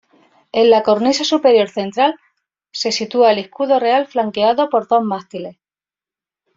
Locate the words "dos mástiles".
4.87-5.57